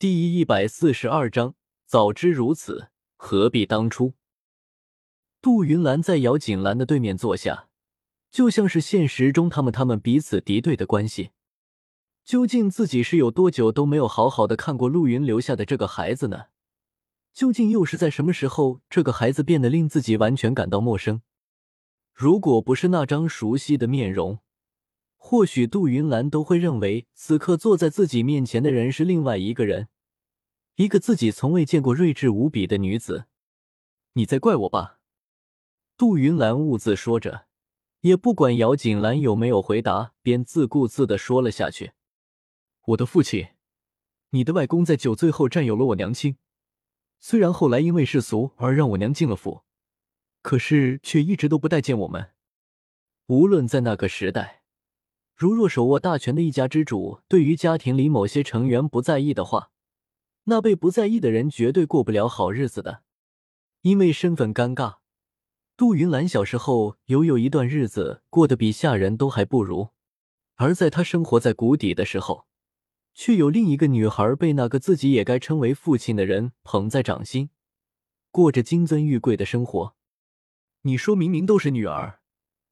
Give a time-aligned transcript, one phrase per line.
[0.00, 1.54] 第一百四十二章，
[1.84, 4.14] 早知如此，何必当初？
[5.42, 7.68] 杜云兰在姚锦兰的对面坐下，
[8.30, 11.32] 就像是现实中他们他们彼此敌对的关系。
[12.24, 16.44] 究竟自己是有多久都没有好好的看过陆云留下的这个孩子呢？
[17.34, 21.20] 究竟又是在什么时候，这个孩子变得令自己完全感到陌生？
[22.14, 24.38] 如果不是那张熟悉的面容，
[25.18, 29.88] 或许杜云兰都会认为，此刻坐在自己面前的人是另外一个人，
[30.80, 33.26] 一个自己从未见过、睿智无比的女子。
[34.14, 34.98] 你在怪我吧？
[35.98, 37.44] 杜云兰兀自说着，
[38.00, 41.92] 也不管姚锦兰有没有回答，便自顾自的说了下去
[42.86, 43.48] ：“我的父亲，
[44.30, 46.38] 你的外公在酒醉后占有了我娘亲，
[47.18, 49.64] 虽然后来因为世俗而让我娘进了府，
[50.40, 52.30] 可是却一直都不待见我们。
[53.26, 54.62] 无论在那个时代。”
[55.36, 59.70] 如若手握大权的一家之主对于家庭里某些成员不在意的话，
[60.50, 63.04] 那被不在意的人绝对过不了好日子的。
[63.82, 64.96] 因为身份尴尬，
[65.76, 69.90] 杜云兰小时候有有一段日子过得比下人都还不如。
[70.56, 72.46] 而在她生活在谷底的时候，
[73.14, 77.50] 却有另一个女孩被那个自己也该称为父亲的人捧在掌心，
[78.32, 79.94] 过着金尊玉贵的生活。
[80.82, 82.20] 你说明明都是女儿，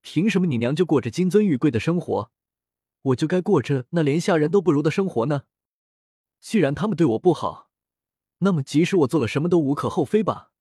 [0.03, 2.33] 凭什么你娘就过着金尊玉贵的生活？
[3.03, 5.45] 我就该过着那连下人都不如的生活呢？
[6.41, 7.68] 既然他们对我不好，
[8.39, 10.53] 那么即使我做了什么都无可厚非吧。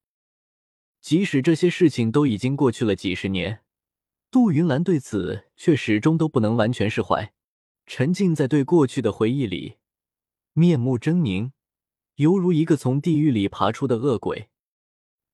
[1.00, 3.62] 即使这些事情都已经过去了几十年，
[4.32, 7.34] 杜云兰对此却始终都不能完全释怀，
[7.86, 9.78] 沉浸在对过去的回忆里，
[10.54, 11.52] 面目狰狞，
[12.16, 14.50] 犹如一个从地狱里爬出的恶鬼。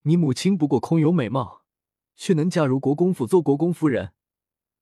[0.03, 1.63] 你母亲不过空有美貌，
[2.15, 4.13] 却能嫁入国公府做国公夫人，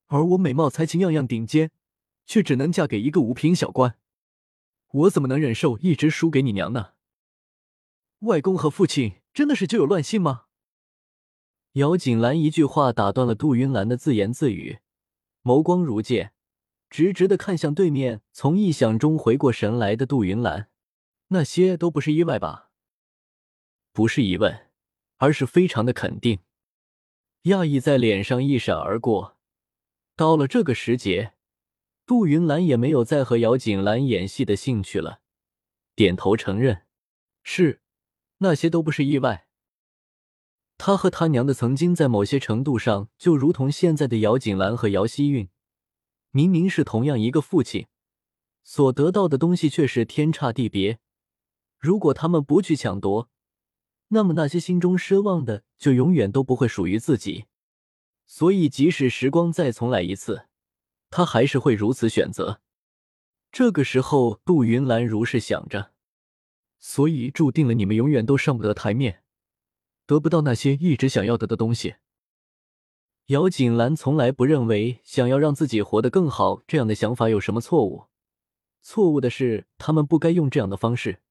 [0.08, 1.72] 而我美貌才情样样顶尖。
[2.24, 3.98] 却只能嫁给一个五品小官，
[4.92, 6.92] 我怎么能忍受一直输给你娘呢？
[8.22, 10.46] 外公和父亲真的是就有乱性吗？
[11.74, 14.80] 姚锦兰一句话打断了杜云兰的自言自语，
[15.44, 16.34] 眸光如剑，
[16.90, 20.70] 直直的看向对面从臆想中回过神来的杜云兰。
[21.30, 22.70] 那些都不是意外吧？
[23.94, 24.68] 不是疑问，
[25.18, 26.40] 而是非常的肯定。
[27.44, 29.38] 讶异在脸上一闪而过。
[30.16, 31.34] 到了这个时节。
[32.06, 35.22] 杜云兰也没有再和姚锦兰演戏的兴趣了，
[35.96, 36.82] 点头承认
[37.42, 37.80] ：“是，
[38.42, 39.48] 那些都不是意外。
[40.78, 45.50] 他和他娘的曾经在某些程度上就如同现在的姚锦兰和姚希韵，
[46.32, 47.88] 明明是同样一个父亲，
[48.64, 51.00] 所得到的东西却是天差地别。
[51.80, 53.30] 如果他们不去抢夺，
[54.10, 57.46] 那么那些心中奢望的就永远都不会属于自己。
[58.26, 60.48] 所以，即使时光再重来一次。”
[61.14, 62.62] 他还是会如此选择。
[63.52, 65.92] 这个时候，杜云兰如是想着，
[66.82, 69.24] 所以注定了你们永远都上不得台面，
[70.06, 71.96] 得不到那些一直想要得的东西。
[73.28, 78.08] 姚锦兰从来不认为想要让自己活得更好这样的想法有什么错误，
[78.82, 81.22] 错误的是他们不该用这样的方式。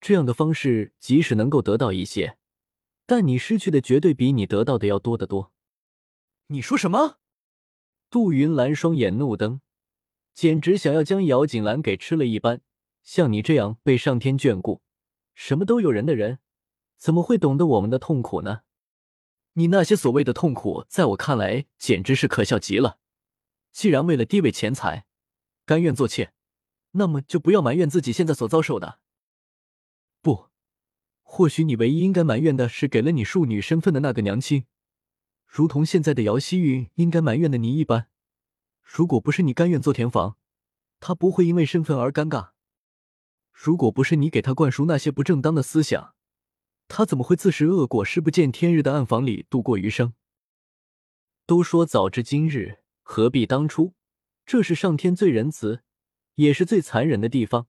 [0.00, 2.36] 这样的方式即使能够得到一些，
[3.06, 5.52] 但你失去的绝对比你得到的要多得多。
[6.48, 7.16] 你说什么？
[8.10, 9.60] 杜云兰双眼怒瞪，
[10.34, 12.60] 简直想要将姚锦兰给吃了一般。
[13.02, 14.82] 像你这样被上天眷顾、
[15.42, 16.38] 什么都有人的人，
[16.98, 18.60] 怎么会懂得我们的痛苦呢？
[19.54, 22.98] 你那些所谓的痛苦，在我看来简直是可笑极了。
[23.72, 25.06] 既然为了地位钱财，
[25.64, 26.34] 甘愿做妾，
[26.90, 29.00] 那么就不要埋怨自己现在所遭受的。
[30.20, 30.48] 不，
[31.22, 34.66] 或许你唯一应该埋怨的是给了你庶女身份的那个娘亲。
[35.46, 38.08] 如同现在的姚希云应该埋怨的你一般，
[38.82, 40.36] 如果不是你甘愿做田房，
[41.00, 42.50] 他不会因为身份而尴尬；
[43.52, 46.14] 如果不是你给他灌输那些不正当的思想，
[46.88, 50.14] 他怎么会自食恶果，尸不见天日的暗房里度过余生？
[51.46, 53.94] 都说早知今日，何必当初？
[54.46, 55.82] 这是上天最仁慈，
[56.34, 57.66] 也是最残忍的地方。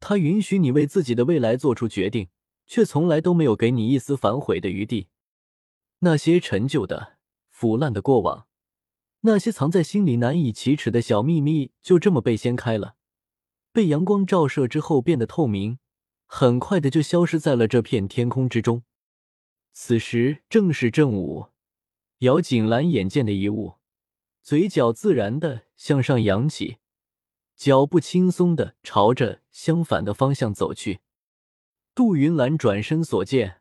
[0.00, 2.28] 他允许你为自己的未来做出决定，
[2.66, 5.08] 却从来都没有给你一丝反悔的余地。
[6.00, 7.18] 那些陈旧的、
[7.50, 8.46] 腐烂的过往，
[9.22, 12.94] 那些藏在心里难以启齿的小秘密，就这么被掀开了，
[13.78, 15.78] 被阳光照射之后变得透明，
[16.26, 18.82] 很快的就消失在了这片天空之中。
[19.72, 21.50] 此时正是正午，
[22.18, 23.74] 姚锦兰眼见的一物，
[24.42, 26.78] 嘴角自然的向上扬起，
[27.54, 30.98] 脚步轻松的朝着相反的方向走去。
[31.94, 33.60] 杜云兰转身所见。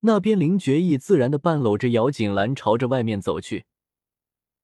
[0.00, 3.64] 那边，林觉意自然的半搂着姚锦兰朝着外面走去，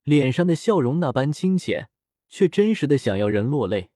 [0.02, 1.88] 脸上的笑容那般清浅，
[2.28, 3.88] 却真实的想要人落泪。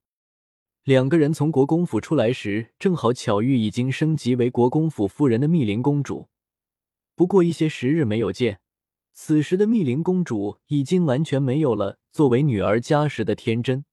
[0.88, 6.31] 两个人从国公府出来时，正好巧遇已经升级为国公府夫人的密林公主。
[7.14, 8.61] 不过一些时日没有见，
[9.12, 13.85] 此时的密林公主已经完全没有了作为女儿家时的天真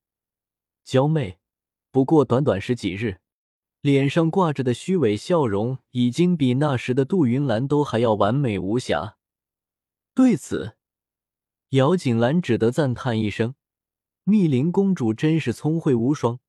[0.86, 1.38] 娇媚。
[1.92, 3.18] 不过短短十几日，
[3.82, 9.18] 脸上挂着的虚伪笑容，已经比那时的杜云兰都还要完美无瑕。
[10.14, 10.78] 对此，
[11.72, 13.56] 姚锦兰只得赞叹一声
[14.24, 16.40] ：“密林公主真是聪慧无双。”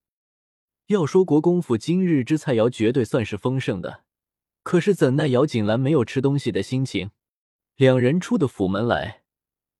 [0.87, 4.05] 要说国公府今日之菜肴绝对算是丰盛的，
[4.62, 7.11] 可是怎奈姚锦兰没有吃东西的心情。
[7.75, 9.25] 两人出的府门来，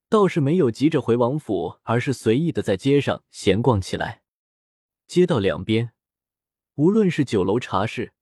[0.09, 4.23] 倒是没有急着回王府，而是随意的在街上闲逛起来。
[5.07, 5.93] 街道两边，
[6.75, 8.13] 无论是酒楼茶室，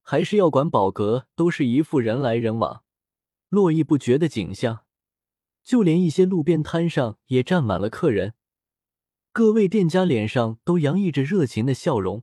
[0.00, 2.84] 还是药馆宝阁，都是一副人来人往、
[3.48, 4.84] 络绎不绝的景象。
[5.64, 8.34] 就连一些路边摊上也站满了客人，
[9.32, 12.22] 各位店家脸上都洋溢着热情的笑容。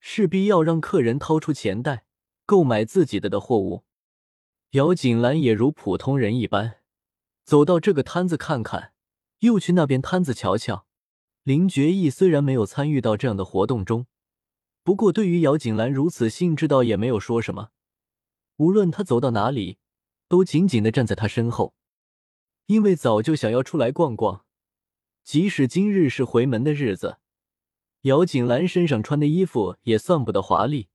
[0.00, 2.04] 势必要让客人掏出钱袋
[2.44, 3.84] 购买自己的的货物。
[4.70, 6.80] 姚锦兰也如普通人一般，
[7.44, 8.92] 走到这个摊子看看，
[9.40, 10.86] 又去那边摊子瞧瞧。
[11.42, 14.06] 林觉义虽然没有参与到这样的活动中，
[14.82, 17.70] 不过对于姚锦兰如此兴致，倒也没有说什么。
[18.56, 19.78] 无论他走到哪里，
[20.28, 21.74] 都紧紧的站在他身后，
[22.66, 24.44] 因为早就想要出来逛逛。
[25.24, 27.18] 即使今日是回门的日子。
[28.02, 30.88] 姚锦兰身上穿的衣服也算不得华丽，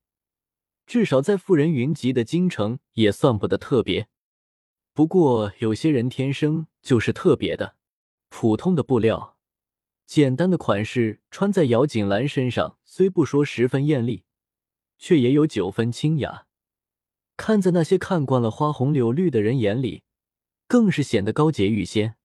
[0.88, 4.07] 至少在富人云集的京城也算不得特别。
[4.92, 7.75] 不过有些人天生就是特别的，
[8.30, 9.38] 普通的布料、
[10.07, 14.24] 简单的款式穿在姚锦兰身上，虽不说十分艳丽，
[14.98, 16.48] 却也有九分清雅。
[17.38, 20.02] 看在那些看惯了花红柳绿的人眼里，
[20.68, 22.16] 更是显得高洁欲仙。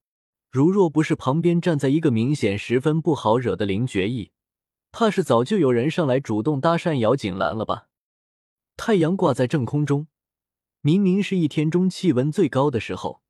[0.51, 4.33] 如若不是旁边站在一个明显十分不好惹的林觉意。
[4.93, 7.89] 怕是早就有人上来主动搭讪姚锦兰了吧？
[8.77, 10.09] 太阳挂在正空中，
[10.81, 13.23] 明明是一天中气温最高的时候，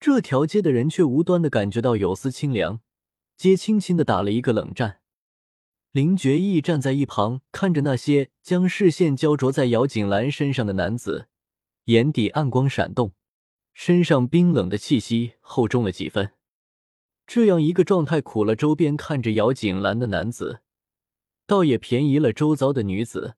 [0.00, 2.80] 这条街的人却无端的感觉到有丝清凉，
[3.36, 5.00] 皆轻轻的打了一个冷战。
[5.92, 11.28] 林觉义站在一旁，看着那些将视线焦灼在姚锦兰身上的男子，
[11.84, 13.12] 眼底暗光闪动，
[13.72, 16.32] 身上冰冷的气息厚重了几分。
[17.26, 20.60] 这样一个状态，苦了周边看着姚锦兰的男子。
[21.46, 23.36] 倒也便宜了周遭的女子。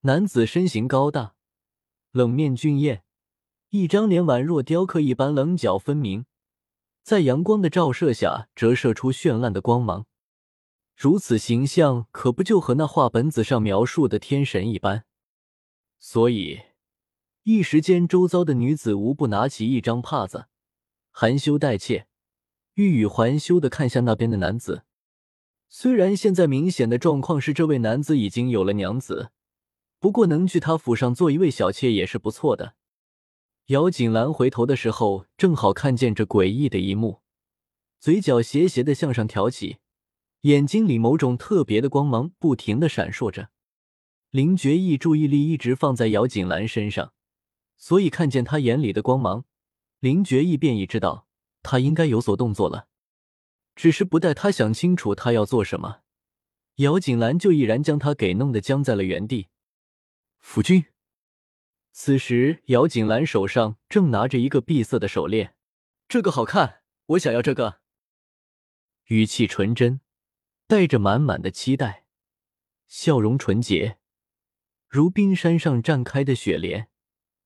[0.00, 1.34] 男子身形高大，
[2.12, 3.02] 冷面俊艳，
[3.70, 6.26] 一张脸宛若雕刻一般棱角分明，
[7.02, 10.06] 在阳光的照射下折射出绚烂的光芒。
[10.96, 15.04] 如此形象，可不就和那画本子上描述的天神一般？
[15.98, 16.60] 所以
[17.42, 20.46] 一时间，周遭的女子无不拿起一张帕子，
[21.10, 22.06] 含羞带怯、
[22.74, 24.84] 欲语还休的看向那边的男子。
[25.68, 29.30] 虽然现在明显的状况是这位男子已经有了娘子，
[29.98, 32.74] 不过能去他府上做一位小妾也是不错的。
[33.66, 37.20] 姚锦兰回头的时候，正好看见这诡异的一幕，
[37.98, 39.78] 嘴角斜斜的向上挑起，
[40.42, 43.48] 眼睛里某种特别的光芒不停的闪烁着。
[44.30, 47.12] 林觉意注意力一直放在姚锦兰身上，
[47.76, 49.44] 所以看见他眼里的光芒，
[49.98, 51.26] 林觉意便已知道
[51.62, 52.86] 他应该有所动作了。
[53.76, 56.00] 只是不待他想清楚他要做什么，
[56.76, 59.48] 姚锦兰就毅然将他给弄得僵在了原地。
[60.38, 60.86] 夫君，
[61.92, 65.54] 此时姚锦兰手上正拿着一个碧色的手链，
[66.08, 67.80] 这个好看，我想要这个。
[69.08, 70.00] 语气纯真，
[70.66, 72.06] 带着满满的期待，
[72.88, 73.98] 笑容纯洁，
[74.88, 76.88] 如冰山上绽开的雪莲，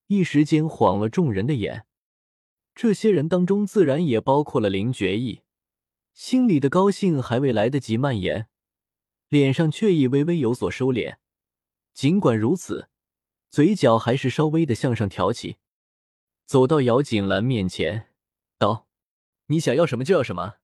[0.06, 1.86] 一时间晃了众人的眼。
[2.74, 5.42] 这些人当中，自然也包括了林觉意。
[6.12, 8.48] 心里的高兴还未来得及蔓延，
[9.28, 11.16] 脸上却已微微有所收敛。
[11.94, 12.88] 尽管如此，
[13.50, 15.56] 嘴角还是稍微的向上挑起，
[16.46, 18.08] 走到姚锦兰面前，
[18.58, 18.86] 道
[19.46, 20.56] ：“你想要什么就要什么。”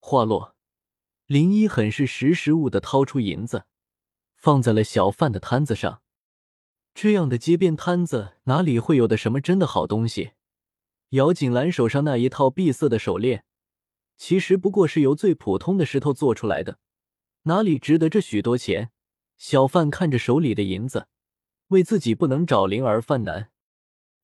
[0.00, 0.56] 话落，
[1.26, 3.64] 林一很是识时务的掏出银子，
[4.36, 6.02] 放在了小贩的摊子上。
[6.94, 10.32] 这样的街边摊子哪里会有的什么真的好东西？
[11.10, 13.44] 姚锦兰手上那一套碧色的手链。
[14.18, 16.78] 其实不过是由最普通的石头做出来的，
[17.44, 18.90] 哪里值得这许多钱？
[19.38, 21.06] 小贩看着手里的银子，
[21.68, 23.52] 为自己不能找零而犯难。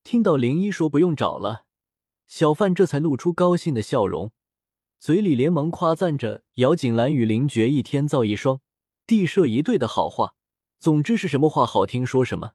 [0.03, 1.65] 听到林一说不用找了，
[2.27, 4.33] 小贩这才露出高兴的笑容，
[4.99, 8.59] 嘴里连忙夸赞着姚锦兰与林觉一天造一双，
[9.07, 10.35] 地设一对的好话。
[10.77, 12.51] 总之是什么话好听说什么。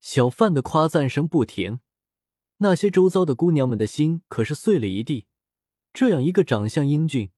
[0.00, 1.78] 小贩的夸赞声不停，
[2.58, 5.26] 那些周遭的姑娘们的心可是碎了一地。
[5.92, 7.30] 这样一个长相英俊、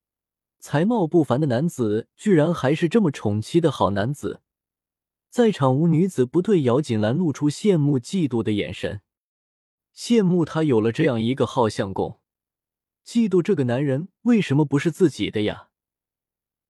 [0.59, 4.42] 才貌不凡的男子，居然还是这么宠妻的好男子。
[5.30, 9.00] 在场无女子不对姚锦兰露出羡慕、嫉妒的眼神，
[9.95, 12.21] 羡慕他有了这样一个好相公，
[13.07, 15.69] 嫉妒这个男人为什么不是自己的呀？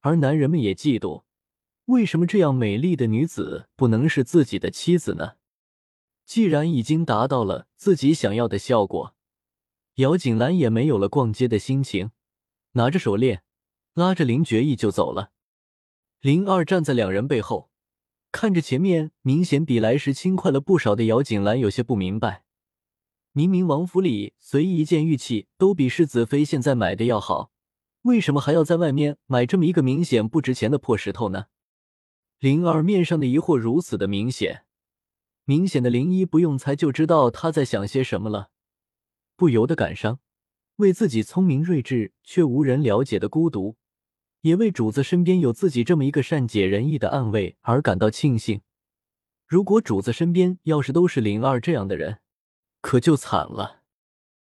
[0.00, 1.24] 而男人们也嫉妒，
[1.86, 5.36] 为什么这样美丽的女子不能是自己的妻子呢？
[6.26, 9.16] 既然已经达到了自己想要的效果，
[9.96, 12.10] 姚锦兰也没有了逛街的心情，
[12.72, 13.42] 拿着手链，
[13.94, 15.32] 拉着林觉意就走了。
[16.20, 17.70] 林二站在两人背后，
[18.32, 22.44] 看着前面明显比来时轻快了不少的姚锦兰，有些不明白：
[23.32, 27.50] 明明王府里随意一件玉器都比世子妃现在买的要好，
[28.02, 31.46] 为什么还要在外面买这么一个明显不值钱的破石头呢？
[32.38, 34.64] 林二面上的疑惑如此的明显。
[35.44, 38.49] 明显的林一不用猜就知道他在想些什么了，
[39.40, 40.20] 不由得感伤，
[40.76, 43.78] 为自己聪明睿智却无人了解的孤独，
[44.42, 48.60] 也为主子身边有自己这么一个善解人意的暗卫而感到庆幸。
[49.46, 52.18] 如果主子身边要是都是灵儿这样的人，
[52.82, 53.80] 可就惨了。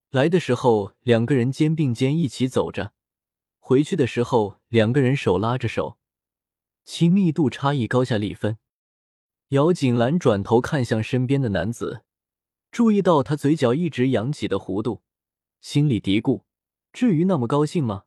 [0.09, 2.93] 来的时候两个人肩并肩一起走着，
[3.59, 5.97] 回去的时候两个人手拉着手，
[6.85, 8.57] 亲密度差异高下立分。
[9.49, 12.05] 姚锦兰转头看向身边的男子，
[12.77, 15.01] 注意到他嘴角一直扬起的弧度，
[15.61, 16.43] 心里嘀咕：
[16.93, 18.03] 至于那么高兴吗？